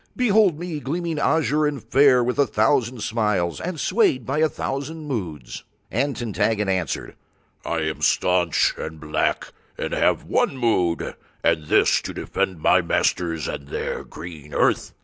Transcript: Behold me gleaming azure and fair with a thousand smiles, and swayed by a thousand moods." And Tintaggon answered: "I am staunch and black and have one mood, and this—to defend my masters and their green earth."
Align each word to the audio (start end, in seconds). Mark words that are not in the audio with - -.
Behold 0.15 0.57
me 0.57 0.79
gleaming 0.79 1.19
azure 1.19 1.67
and 1.67 1.83
fair 1.83 2.23
with 2.23 2.39
a 2.39 2.47
thousand 2.47 3.01
smiles, 3.03 3.61
and 3.61 3.79
swayed 3.79 4.25
by 4.25 4.39
a 4.39 4.49
thousand 4.49 5.05
moods." 5.05 5.63
And 5.91 6.15
Tintaggon 6.15 6.67
answered: 6.67 7.15
"I 7.63 7.81
am 7.81 8.01
staunch 8.01 8.73
and 8.79 8.99
black 8.99 9.49
and 9.77 9.93
have 9.93 10.23
one 10.23 10.57
mood, 10.57 11.13
and 11.43 11.65
this—to 11.65 12.15
defend 12.15 12.61
my 12.61 12.81
masters 12.81 13.47
and 13.47 13.67
their 13.67 14.03
green 14.03 14.55
earth." 14.55 14.95